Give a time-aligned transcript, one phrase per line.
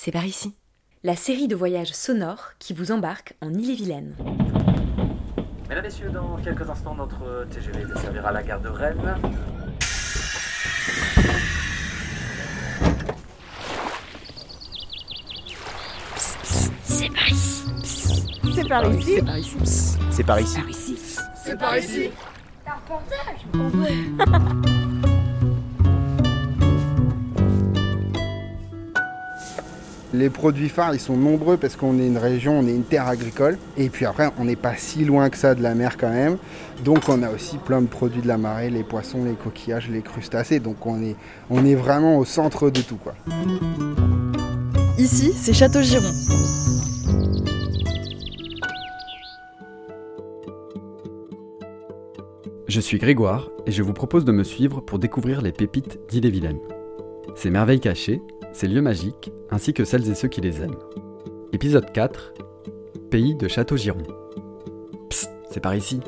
[0.00, 0.54] c'est par ici.
[1.02, 4.14] La série de voyages sonores qui vous embarque en Ille-et-Vilaine.
[5.68, 9.16] Mesdames, Messieurs, dans quelques instants, notre TGV desservira la gare de Rennes.
[16.84, 17.58] C'est par ici.
[18.52, 19.18] C'est par ici.
[20.12, 20.60] C'est par ici.
[20.60, 20.96] C'est par ici.
[21.44, 22.10] C'est par ici.
[22.66, 24.68] Un reportage
[30.18, 33.06] Les produits phares, ils sont nombreux parce qu'on est une région, on est une terre
[33.06, 33.56] agricole.
[33.76, 36.38] Et puis après, on n'est pas si loin que ça de la mer quand même.
[36.84, 40.02] Donc on a aussi plein de produits de la marée, les poissons, les coquillages, les
[40.02, 40.58] crustacés.
[40.58, 41.14] Donc on est,
[41.50, 42.96] on est vraiment au centre de tout.
[42.96, 43.14] Quoi.
[44.98, 46.10] Ici, c'est Château-Giron.
[52.66, 56.58] Je suis Grégoire et je vous propose de me suivre pour découvrir les pépites d'Ille-et-Vilaine.
[57.34, 58.20] Ces merveilles cachées,
[58.52, 60.78] ces lieux magiques, ainsi que celles et ceux qui les aiment.
[61.52, 62.34] Épisode 4
[63.10, 64.02] Pays de Château-Giron.
[65.08, 66.00] Psst, c'est par ici.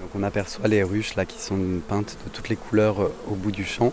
[0.00, 3.34] Donc on aperçoit les ruches là qui sont peintes de toutes les couleurs euh, au
[3.34, 3.92] bout du champ.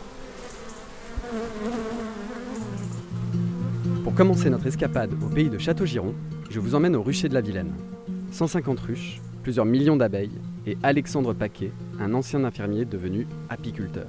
[4.04, 6.14] Pour commencer notre escapade au pays de Château-Giron,
[6.50, 7.74] je vous emmène au rucher de la Vilaine.
[8.32, 11.72] 150 ruches, plusieurs millions d'abeilles et Alexandre Paquet,
[12.02, 14.08] un ancien infirmier devenu apiculteur.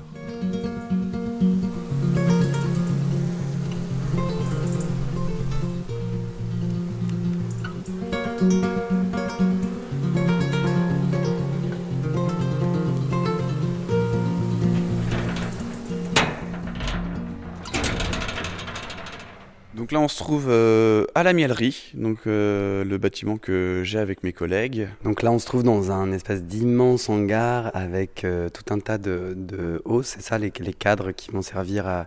[19.92, 24.22] Là, on se trouve euh, à la Mielerie, donc euh, le bâtiment que j'ai avec
[24.22, 24.88] mes collègues.
[25.04, 28.98] Donc là, on se trouve dans un espèce d'immense hangar avec euh, tout un tas
[28.98, 32.06] de, de hauts, c'est ça les, les cadres qui vont servir à,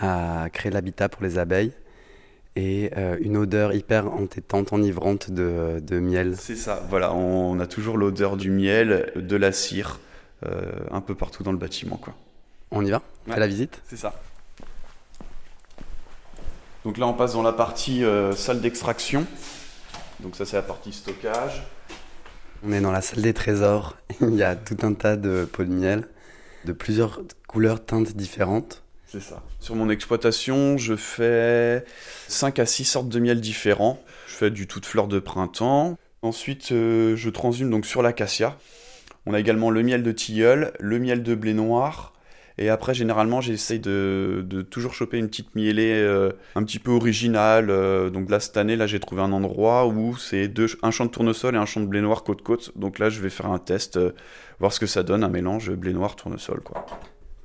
[0.00, 1.72] à créer l'habitat pour les abeilles.
[2.58, 6.36] Et euh, une odeur hyper entêtante, enivrante de, de miel.
[6.38, 10.00] C'est ça, voilà, on a toujours l'odeur du miel, de la cire,
[10.46, 12.14] euh, un peu partout dans le bâtiment, quoi.
[12.70, 13.02] On y va?
[13.26, 13.34] On Ouais.
[13.34, 13.82] fait la visite?
[13.86, 14.14] C'est ça.
[16.86, 19.26] Donc là, on passe dans la partie euh, salle d'extraction.
[20.20, 21.64] Donc ça, c'est la partie stockage.
[22.64, 23.96] On est dans la salle des trésors.
[24.20, 26.06] Il y a tout un tas de pots de miel
[26.64, 28.84] de plusieurs couleurs, teintes différentes.
[29.08, 29.42] C'est ça.
[29.58, 31.84] Sur mon exploitation, je fais
[32.28, 34.00] 5 à 6 sortes de miel différents.
[34.28, 35.98] Je fais du tout de fleurs de printemps.
[36.22, 38.56] Ensuite, euh, je transhume donc sur l'acacia.
[39.26, 42.12] On a également le miel de tilleul, le miel de blé noir.
[42.58, 46.90] Et après, généralement, j'essaye de, de toujours choper une petite mielée euh, un petit peu
[46.90, 47.68] originale.
[47.68, 51.04] Euh, donc là, cette année, là, j'ai trouvé un endroit où c'est deux, un champ
[51.04, 52.72] de tournesol et un champ de blé noir côte-côte.
[52.76, 54.12] Donc là, je vais faire un test, euh,
[54.58, 56.86] voir ce que ça donne, un mélange blé noir-tournesol, quoi.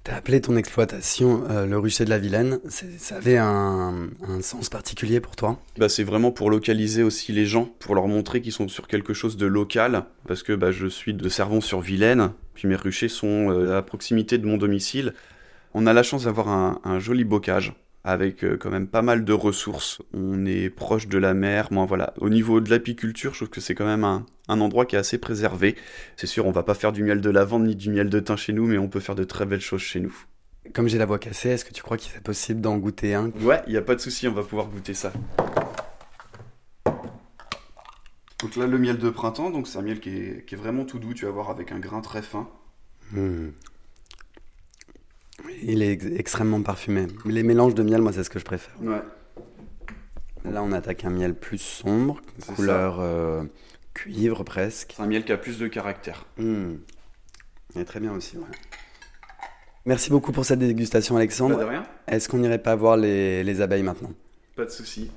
[0.03, 2.59] T'as appelé ton exploitation euh, le rucher de la Vilaine.
[2.69, 4.09] Ça avait un,
[4.41, 5.59] sens particulier pour toi?
[5.77, 9.13] Bah, c'est vraiment pour localiser aussi les gens, pour leur montrer qu'ils sont sur quelque
[9.13, 13.77] chose de local, parce que bah, je suis de Servon-sur-Vilaine, puis mes ruchers sont euh,
[13.77, 15.13] à proximité de mon domicile.
[15.75, 17.73] On a la chance d'avoir un joli bocage,
[18.03, 20.01] avec euh, quand même pas mal de ressources.
[20.13, 22.13] On est proche de la mer, moi voilà.
[22.17, 24.99] Au niveau de l'apiculture, je trouve que c'est quand même un, un endroit qui est
[24.99, 25.75] assez préservé.
[26.15, 28.37] C'est sûr, on va pas faire du miel de lavande ni du miel de thym
[28.37, 30.15] chez nous, mais on peut faire de très belles choses chez nous.
[30.73, 33.31] Comme j'ai la voix cassée, est-ce que tu crois qu'il est possible d'en goûter un?
[33.41, 35.11] Ouais, il n'y a pas de souci, on va pouvoir goûter ça.
[38.41, 40.85] Donc là, le miel de printemps, donc c'est un miel qui est, qui est vraiment
[40.85, 42.49] tout doux, tu vas voir, avec un grain très fin.
[43.11, 43.49] Hmm.
[45.61, 47.07] Il est ex- extrêmement parfumé.
[47.25, 48.73] Les mélanges de miel, moi, c'est ce que je préfère.
[48.81, 49.01] Ouais.
[50.51, 52.19] Là, on attaque un miel plus sombre,
[52.55, 53.43] couleur euh,
[53.93, 54.93] cuivre presque.
[54.97, 56.25] C'est un miel qui a plus de caractère.
[56.37, 56.75] Hmm.
[57.75, 58.43] Il est très bien aussi, ouais.
[59.85, 61.55] Merci beaucoup pour cette dégustation, Alexandre.
[61.57, 64.11] Pas de rien Est-ce qu'on n'irait pas voir les, les abeilles maintenant?
[64.55, 65.09] Pas de souci.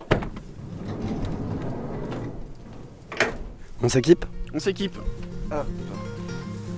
[3.82, 4.25] On s'équipe?
[4.55, 4.97] On s'équipe.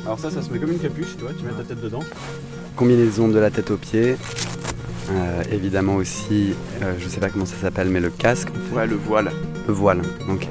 [0.04, 2.02] Alors ça, ça se met comme une capuche, tu vois, tu mets ta tête dedans.
[2.76, 4.16] Combinaison de la tête aux pieds.
[5.10, 6.52] Euh, évidemment aussi,
[6.82, 9.30] euh, je sais pas comment ça s'appelle, mais le casque, Ouais, le voile.
[9.66, 10.02] le voile.
[10.28, 10.46] Donc,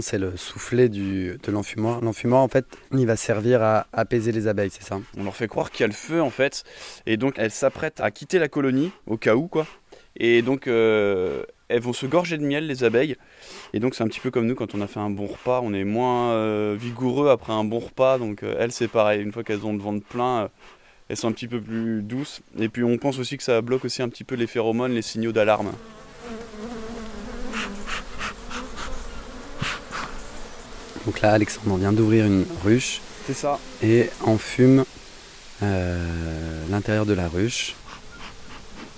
[0.00, 2.00] c'est le soufflet de l'enfumoir.
[2.00, 5.00] L'enfumoir, en fait, il va servir à apaiser les abeilles, c'est ça?
[5.16, 6.64] On leur fait croire qu'il y a le feu, en fait.
[7.06, 9.66] Et donc, elles s'apprêtent à quitter la colonie, au cas où, quoi.
[10.16, 13.16] Et donc, euh, elles vont se gorger de miel, les abeilles.
[13.72, 15.60] Et donc, c'est un petit peu comme nous, quand on a fait un bon repas,
[15.62, 18.18] on est moins euh, vigoureux après un bon repas.
[18.18, 19.22] Donc, euh, elles, c'est pareil.
[19.22, 20.50] Une fois qu'elles ont le ventre plein,
[21.08, 22.40] elles sont un petit peu plus douces.
[22.58, 25.02] Et puis on pense aussi que ça bloque aussi un petit peu les phéromones, les
[25.02, 25.72] signaux d'alarme.
[31.06, 33.58] Donc là, Alexandre vient d'ouvrir une ruche C'est ça.
[33.82, 34.84] et enfume
[35.62, 37.74] euh, l'intérieur de la ruche.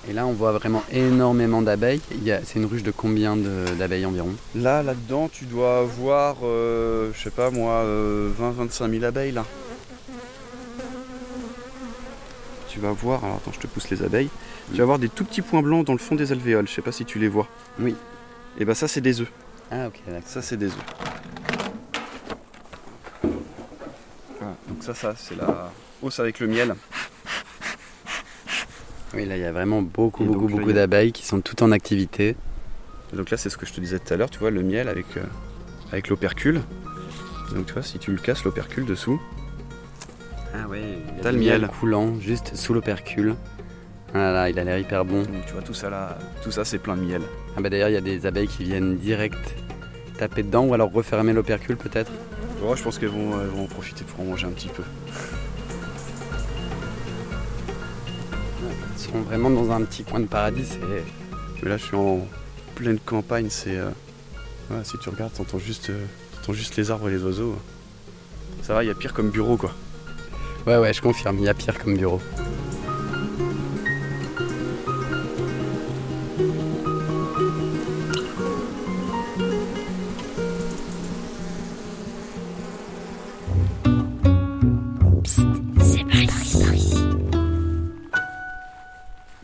[0.09, 2.01] Et là, on voit vraiment énormément d'abeilles.
[2.45, 4.31] C'est une ruche de combien d'abeilles environ?
[4.55, 9.45] Là, là-dedans, tu dois avoir, euh, je sais pas moi, 20-25 000 abeilles là.
[12.69, 14.29] Tu vas voir, alors attends, je te pousse les abeilles.
[14.73, 16.83] Tu vas voir des tout petits points blancs dans le fond des alvéoles, je sais
[16.83, 17.49] pas si tu les vois.
[17.81, 17.97] Oui.
[18.59, 19.33] Et bah ça, c'est des œufs.
[19.73, 20.23] Ah, ok, d'accord.
[20.29, 20.85] Ça, c'est des œufs.
[24.39, 25.71] Voilà, donc ça, ça, c'est la
[26.03, 26.75] hausse avec le miel.
[29.15, 31.63] Oui, là, il y a vraiment beaucoup, Et beaucoup, beaucoup a- d'abeilles qui sont toutes
[31.63, 32.37] en activité.
[33.13, 34.63] Et donc là, c'est ce que je te disais tout à l'heure, tu vois, le
[34.63, 35.23] miel avec, euh,
[35.93, 36.61] avec l'opercule.
[37.55, 39.21] Donc tu vois, si tu le casses, l'opercule dessous,
[40.53, 40.79] Ah oui,
[41.23, 41.69] T'as le miel.
[41.69, 43.37] coulant juste sous l'opercule.
[44.15, 45.23] Ah là là, il a l'air hyper bon.
[45.23, 47.23] donc tu vois, tout ça là, tout ça, c'est plein de miel.
[47.57, 49.55] Ah bah d'ailleurs, il y a des abeilles qui viennent direct
[50.19, 52.11] taper dedans ou alors refermer l'opercule peut-être?
[52.63, 54.83] Ouais, je pense qu'elles vont, elles vont en profiter pour en manger un petit peu.
[58.97, 60.65] Ils sont vraiment dans un petit coin de paradis.
[60.65, 60.81] C'est...
[61.63, 62.27] Mais là, je suis en
[62.75, 63.77] pleine campagne, c'est...
[63.77, 63.91] euh,
[64.71, 66.05] ouais, si tu regardes, t'entends juste, euh,
[66.35, 67.57] t'entends juste les arbres et les oiseaux.
[68.63, 69.73] Ça va, il y a pire comme bureau, quoi.
[70.67, 72.21] Ouais, ouais, je confirme, il y a pire comme bureau.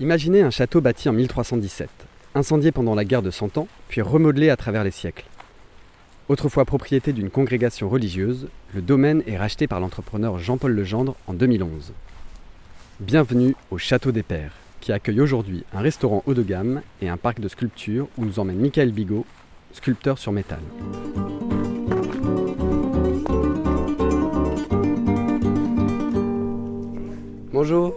[0.03, 1.89] Imaginez un château bâti en 1317,
[2.35, 5.27] incendié pendant la guerre de Cent Ans, puis remodelé à travers les siècles.
[6.29, 11.93] Autrefois propriété d'une congrégation religieuse, le domaine est racheté par l'entrepreneur Jean-Paul Legendre en 2011.
[12.99, 17.17] Bienvenue au Château des Pères, qui accueille aujourd'hui un restaurant haut de gamme et un
[17.17, 19.25] parc de sculptures où nous emmène Michael Bigot,
[19.73, 20.59] sculpteur sur métal.
[27.53, 27.95] Bonjour,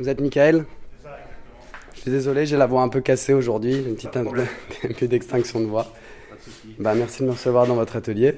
[0.00, 0.64] vous êtes Michael?
[2.08, 4.40] Suis désolé, j'ai la voix un peu cassée aujourd'hui, une petite un peu,
[4.84, 5.92] un peu d'extinction de voix.
[6.78, 8.34] Bah, merci de me recevoir dans votre atelier.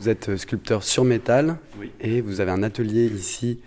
[0.00, 1.92] Vous êtes euh, sculpteur sur métal Oui.
[2.00, 3.60] et vous avez un atelier ici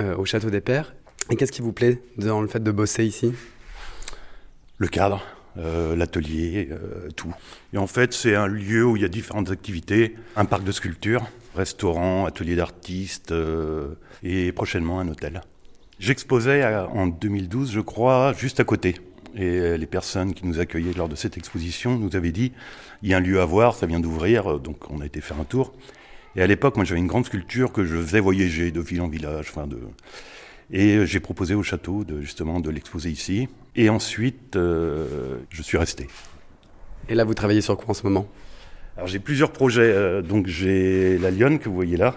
[0.00, 0.94] euh, au Château des Pères.
[1.30, 3.32] Et qu'est-ce qui vous plaît dans le fait de bosser ici?
[4.76, 5.24] Le cadre,
[5.56, 7.34] euh, l'atelier, euh, tout.
[7.72, 10.72] Et en fait, c'est un lieu où il y a différentes activités, un parc de
[10.72, 15.42] sculpture, restaurant, atelier d'artistes euh, et prochainement un hôtel.
[15.98, 18.96] J'exposais en 2012, je crois, juste à côté.
[19.34, 22.52] Et euh, les personnes qui nous accueillaient lors de cette exposition nous avaient dit
[23.02, 25.20] il y a un lieu à voir, ça vient d'ouvrir, euh, donc on a été
[25.20, 25.72] faire un tour.
[26.36, 29.08] Et à l'époque, moi j'avais une grande sculpture que je faisais voyager de ville en
[29.08, 29.78] village, enfin de,
[30.70, 33.48] et euh, j'ai proposé au château de, justement de l'exposer ici.
[33.76, 36.08] Et ensuite, euh, je suis resté.
[37.08, 38.26] Et là, vous travaillez sur quoi en ce moment?
[38.96, 40.22] Alors j'ai plusieurs projets.
[40.24, 42.16] donc j'ai la lionne que vous voyez là.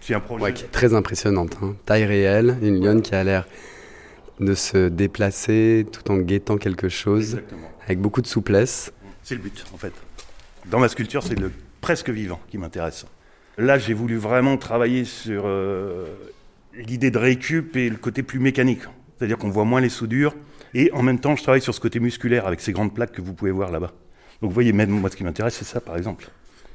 [0.00, 0.44] C'est un projet.
[0.44, 1.56] Ouais, qui est très impressionnante.
[1.62, 1.74] hein.
[1.86, 3.46] Taille réelle, une lionne qui a l'air
[4.38, 7.70] de se déplacer tout en guettant quelque chose, Exactement.
[7.84, 8.92] avec beaucoup de souplesse.
[9.22, 9.92] C'est le but en fait.
[10.70, 11.50] Dans ma sculpture, c'est le
[11.80, 13.04] presque vivant qui m'intéresse.
[13.58, 16.06] Là, j'ai voulu vraiment travailler sur euh,
[16.74, 18.80] l'idée de récup et le côté plus mécanique.
[19.18, 20.34] C'est-à-dire qu'on voit moins les soudures.
[20.72, 23.20] Et en même temps, je travaille sur ce côté musculaire avec ces grandes plaques que
[23.20, 23.92] vous pouvez voir là-bas.
[24.40, 26.30] Donc vous voyez, même moi, ce qui m'intéresse, c'est ça par exemple.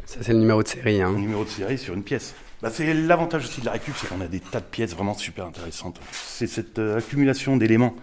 [0.06, 1.02] Ça, c'est le numéro de série.
[1.02, 1.14] Hein.
[1.14, 2.36] numéro de série sur une pièce.
[2.62, 5.14] Bah, c'est l'avantage aussi de la récup, c'est qu'on a des tas de pièces vraiment
[5.14, 6.00] super intéressantes.
[6.12, 7.96] C'est cette euh, accumulation d'éléments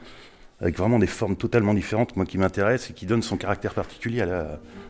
[0.61, 4.21] avec vraiment des formes totalement différentes, moi qui m'intéresse et qui donne son caractère particulier
[4.21, 4.41] à la,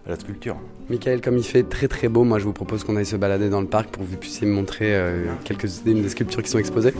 [0.07, 0.57] à la sculpture.
[0.90, 3.49] Michael, comme il fait très très beau, moi je vous propose qu'on aille se balader
[3.49, 6.59] dans le parc pour que vous puissiez me montrer euh, quelques-unes des sculptures qui sont
[6.59, 6.92] exposées.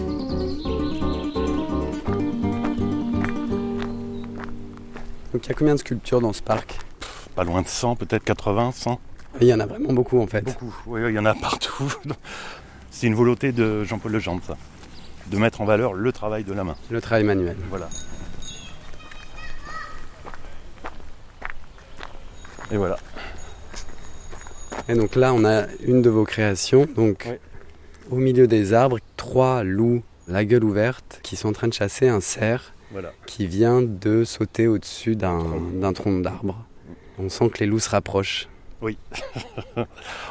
[5.33, 6.78] Donc il y a combien de sculptures dans ce parc?
[7.35, 9.00] Pas loin de 100, peut-être 80, 100.
[9.40, 10.42] Il y en a vraiment beaucoup en fait.
[10.44, 11.92] Beaucoup, oui, il y en a partout.
[12.90, 14.56] C'est une volonté de Jean-Paul Legendre, ça.
[15.28, 16.76] De mettre en valeur le travail de la main.
[16.90, 17.56] Le travail manuel.
[17.70, 17.88] Voilà.
[22.70, 22.98] Et voilà.
[24.88, 26.86] Et donc là, on a une de vos créations.
[26.96, 27.28] Donc,
[28.10, 32.08] au milieu des arbres, trois loups, la gueule ouverte, qui sont en train de chasser
[32.08, 33.12] un cerf Voilà.
[33.26, 36.64] qui vient de sauter au-dessus d'un tronc d'arbre.
[37.18, 38.48] On sent que les loups se rapprochent.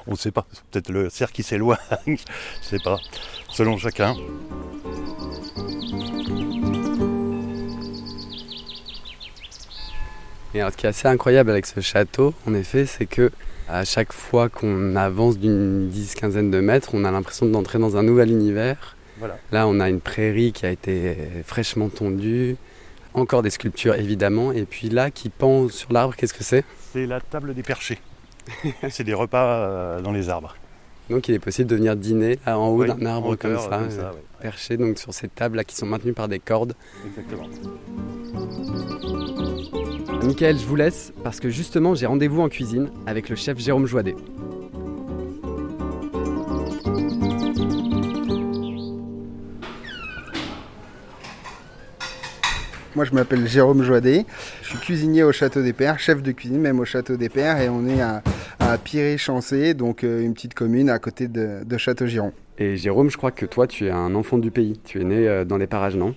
[0.08, 0.46] On ne sait pas.
[0.52, 1.80] C'est peut-être le cerf qui s'éloigne.
[2.08, 2.18] Je
[2.62, 3.00] sais pas.
[3.50, 4.16] Selon chacun.
[10.54, 13.32] Et alors, ce qui est assez incroyable avec ce château, en effet, c'est que
[13.70, 17.96] à chaque fois qu'on avance d'une dix, quinzaine de mètres, on a l'impression d'entrer dans
[17.96, 18.98] un nouvel univers.
[19.18, 19.38] Voilà.
[19.54, 21.16] Là, on a une prairie qui a été
[21.46, 22.58] fraîchement tondue,
[23.14, 26.66] encore des sculptures évidemment, et puis là, qui pend sur l'arbre, qu'est-ce que c'est?
[26.92, 28.00] C'est la table des perchés.
[28.90, 30.56] c'est des repas euh, dans les arbres.
[31.10, 33.68] Donc, il est possible de venir dîner là, en haut Oui, d'un arbre comme ça,
[33.70, 34.24] comme ça, euh, ouais.
[34.42, 36.74] perché donc sur ces tables là qui sont maintenues par des cordes.
[37.06, 37.50] Exactement.
[40.24, 43.88] Michael, je vous laisse parce que justement j'ai rendez-vous en cuisine avec le chef Jérôme
[43.88, 44.16] Joidet.
[52.94, 54.26] Moi, je m'appelle Jérôme Joidet.
[54.62, 57.60] Je suis cuisinier au Château des Pères, chef de cuisine même au Château des Pères,
[57.62, 58.22] et on est à,
[58.72, 62.32] à Piré-Chancé, donc euh, une petite commune à côté de, de Château-Giron.
[62.58, 64.80] Et Jérôme, je crois que toi, tu es un enfant du pays.
[64.86, 66.16] Tu es né euh, dans les parages, non?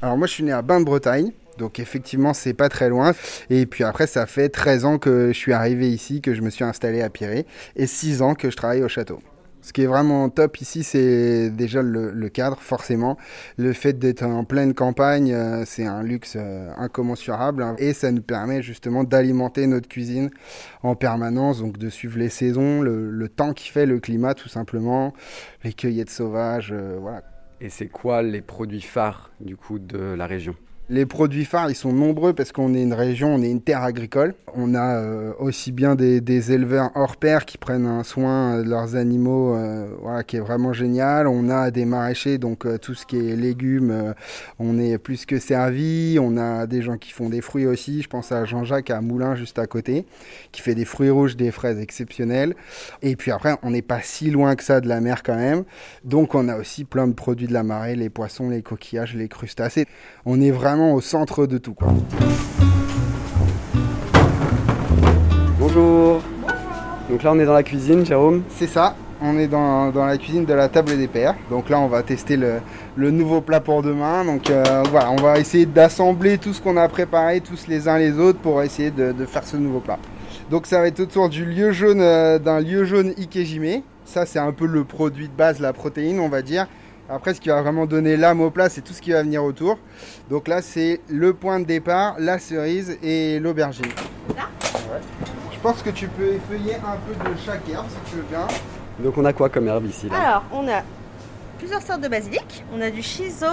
[0.00, 1.32] Alors moi, je suis né à Bain de Bretagne.
[1.58, 3.12] Donc effectivement, c'est pas très loin.
[3.50, 6.50] Et puis après, ça fait 13 ans que je suis arrivé ici, que je me
[6.50, 7.44] suis installé à Piré,
[7.74, 9.20] et 6 ans que je travaille au château.
[9.62, 13.18] Ce qui est vraiment top ici, c'est déjà le, cadre, forcément.
[13.58, 17.62] Le fait d'être en pleine campagne, euh, c'est un luxe euh, incommensurable.
[17.62, 17.74] hein.
[17.78, 20.30] Et ça nous permet justement d'alimenter notre cuisine
[20.82, 24.48] en permanence, donc de suivre les saisons, le, le temps qui fait, le climat tout
[24.48, 25.12] simplement,
[25.62, 27.22] les cueillettes sauvages, euh, voilà.
[27.60, 30.56] Et c'est quoi les produits phares du coup de la région?
[30.92, 33.84] Les produits phares, ils sont nombreux parce qu'on est une région, on est une terre
[33.84, 34.34] agricole.
[34.56, 38.96] On a euh, aussi bien des, éleveurs hors pair qui prennent un soin de leurs
[38.96, 41.28] animaux, euh, voilà, qui est vraiment génial.
[41.28, 44.14] On a des maraîchers, donc euh, tout ce qui est légumes,
[44.58, 46.18] on est plus que servi.
[46.20, 48.02] On a des gens qui font des fruits aussi.
[48.02, 50.06] Je pense à Jean-Jacques à Moulin juste à côté,
[50.50, 52.56] qui fait des fruits rouges, des fraises exceptionnelles.
[53.02, 55.62] Et puis après, on n'est pas si loin que ça de la mer quand même.
[56.02, 59.28] Donc on a aussi plein de produits de la marée, les poissons, les coquillages, les
[59.28, 59.86] crustacés.
[60.26, 61.74] On est vraiment au centre de tout.
[61.74, 61.88] Quoi.
[65.58, 66.20] Bonjour
[67.10, 68.42] Donc là, on est dans la cuisine, Jérôme.
[68.48, 71.34] C'est ça, on est dans, dans la cuisine de la table des pères.
[71.50, 72.54] Donc là, on va tester le,
[72.96, 74.24] le nouveau plat pour demain.
[74.24, 77.98] Donc euh, voilà, on va essayer d'assembler tout ce qu'on a préparé, tous les uns
[77.98, 79.98] les autres, pour essayer de, de faire ce nouveau plat.
[80.50, 83.82] Donc ça va être autour du lieu jaune, euh, d'un lieu jaune Ikejime.
[84.04, 86.66] Ça, c'est un peu le produit de base, la protéine, on va dire.
[87.10, 89.42] Après, ce qui va vraiment donner l'âme au plat, c'est tout ce qui va venir
[89.42, 89.78] autour.
[90.30, 93.86] Donc là, c'est le point de départ, la cerise et l'aubergine.
[94.28, 95.00] Ouais.
[95.52, 98.46] Je pense que tu peux effeuiller un peu de chaque herbe, si tu veux bien.
[99.00, 100.82] Donc on a quoi comme herbe ici là Alors, on a
[101.58, 102.64] plusieurs sortes de basilic.
[102.74, 103.46] On a du chiso,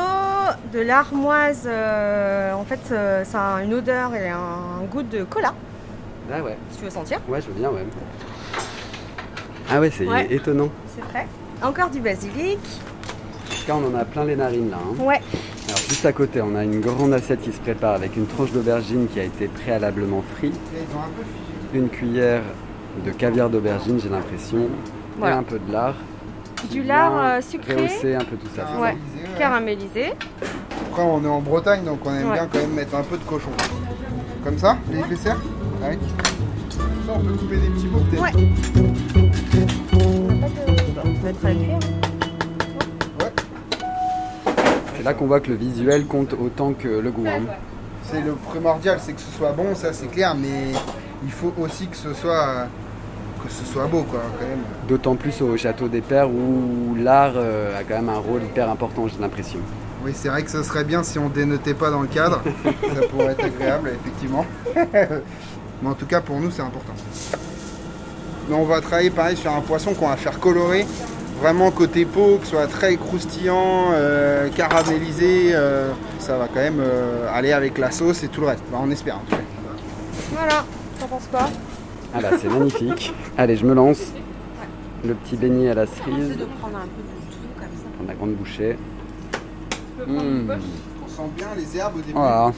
[0.71, 1.63] de l'armoise.
[1.65, 5.53] euh, en fait, euh, ça a une odeur et un goût de cola,
[6.31, 7.19] Ah ouais, si tu veux sentir.
[7.27, 7.85] ouais, je veux bien, ouais.
[9.69, 10.27] Ah ouais, c'est Ouais.
[10.29, 10.69] étonnant.
[10.95, 11.27] C'est frais.
[11.63, 12.59] Encore du basilic.
[13.67, 14.77] Cas, on en a plein les narines là.
[14.81, 15.03] hein.
[15.03, 15.19] Ouais.
[15.67, 18.51] Alors juste à côté, on a une grande assiette qui se prépare avec une tranche
[18.53, 20.57] d'aubergine qui a été préalablement frite,
[21.73, 22.43] une cuillère
[23.05, 24.69] de caviar d'aubergine, j'ai l'impression,
[25.19, 25.35] Voilà.
[25.35, 25.95] et un peu de lard.
[26.71, 28.63] Du lard euh, sucré, Rehausser un peu tout ça.
[28.79, 28.95] Ouais.
[28.95, 29.37] Caramélisé, ouais.
[29.37, 30.05] caramélisé.
[30.89, 32.33] Après, on est en Bretagne, donc on aime Ouais.
[32.33, 33.49] bien quand même mettre un peu de cochon.
[34.43, 35.37] Comme ça, les épaisseurs
[35.85, 35.99] Avec.
[36.71, 38.23] Ça, on peut couper des petits bouts peut-être.
[38.23, 38.31] Ouais.
[39.93, 41.57] On n'a pas de.
[42.16, 42.16] Ça
[45.07, 47.25] là qu'on voit que le visuel compte autant que le goût.
[47.25, 47.43] hein.
[48.03, 50.73] C'est le primordial, c'est que ce soit bon, ça c'est clair, mais
[51.23, 52.67] il faut aussi que ce soit
[53.43, 54.59] que ce soit beau, quoi, quand même.
[54.89, 58.69] D'autant plus au château des Pères où l'art euh, a quand même un rôle hyper
[58.69, 59.59] important, j'ai l'impression.
[60.03, 62.41] Oui, c'est vrai que ce serait bien si on dénotait pas dans le cadre.
[62.65, 64.45] ça pourrait être agréable, effectivement.
[64.75, 66.93] Mais en tout cas, pour nous, c'est important.
[68.49, 70.85] Mais on va travailler pareil sur un poisson qu'on va faire colorer.
[71.39, 75.51] Vraiment côté peau, que ce soit très croustillant, euh, caramélisé.
[75.53, 78.63] euh, ça va quand même euh, aller avec la sauce et tout le reste.
[78.71, 79.41] Enfin, on espère en tout cas.
[80.33, 80.65] Voilà.
[80.99, 81.47] T'en penses quoi?
[82.13, 83.13] Ah bah c'est magnifique.
[83.37, 83.99] Allez, je me lance.
[85.05, 87.89] Le petit beignet à la cerise, de prendre un peu de tout comme ça.
[87.95, 88.77] prendre la grande bouchée.
[90.07, 90.51] Mmh.
[91.05, 92.13] On sent bien les herbes au début.
[92.13, 92.51] Voilà.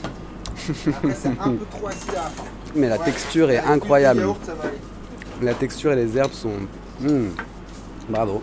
[0.87, 2.43] Après, c'est un peu trop acide à la fin.
[2.75, 3.05] Mais la Ouais.
[3.05, 4.21] texture est Avec incroyable.
[4.21, 4.49] yaourt.
[5.41, 6.51] La texture et les herbes sont...
[7.01, 7.27] Mmh.
[8.09, 8.41] Bravo.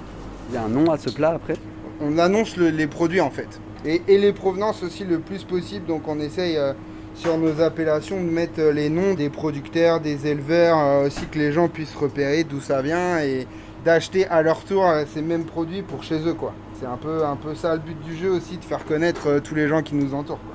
[0.49, 1.55] Il y a un nom à ce plat après
[2.01, 3.49] on annonce le- les produits en fait.
[3.87, 5.87] Et, et les provenances aussi le plus possible.
[5.87, 6.73] Donc on essaye euh,
[7.15, 11.39] sur nos appellations de mettre euh, les noms des producteurs, des éleveurs, euh, aussi que
[11.39, 13.47] les gens puissent repérer d'où ça vient et
[13.85, 14.85] d'acheter à leur tour
[15.15, 16.53] ces mêmes produits pour chez eux quoi.
[16.79, 19.41] C'est un peu, un peu ça le but du jeu aussi, de faire connaître euh,
[19.41, 20.41] tous les gens qui nous entourent.
[20.41, 20.55] quoi.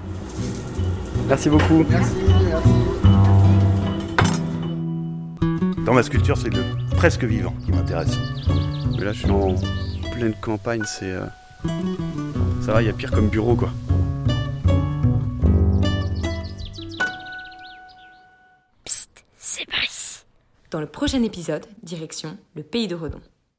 [1.28, 1.84] Merci beaucoup.
[1.90, 2.12] Merci,
[2.50, 2.70] merci.
[5.86, 6.62] Dans ma sculpture, c'est le
[6.98, 8.16] presque vivant qui m'intéresse.
[9.02, 9.56] Mais là, je suis en
[10.12, 11.10] pleine campagne, c'est.
[11.10, 11.26] Euh,
[12.64, 13.72] ça va, il y a pire comme bureau, quoi.
[18.86, 19.80] Psst, c'est par.
[20.70, 23.22] Dans le prochain épisode, direction le pays de Redon.